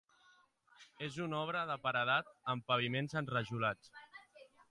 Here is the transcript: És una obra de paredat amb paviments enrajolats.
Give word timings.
És 1.07 1.17
una 1.25 1.41
obra 1.47 1.61
de 1.73 1.75
paredat 1.83 2.33
amb 2.55 2.67
paviments 2.73 3.15
enrajolats. 3.23 3.93